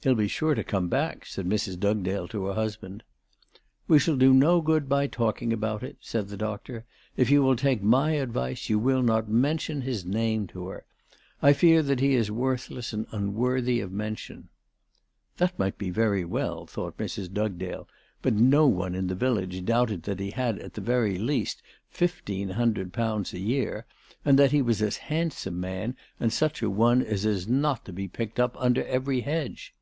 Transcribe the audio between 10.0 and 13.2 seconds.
name to her. I fear that he is worthless and